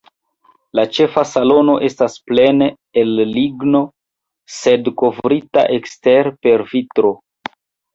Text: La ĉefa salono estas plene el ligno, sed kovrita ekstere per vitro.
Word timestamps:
La 0.77 0.85
ĉefa 0.97 1.23
salono 1.31 1.75
estas 1.89 2.15
plene 2.31 2.71
el 3.03 3.15
ligno, 3.37 3.85
sed 4.59 4.93
kovrita 5.05 5.71
ekstere 5.81 6.39
per 6.45 6.71
vitro. 6.77 7.19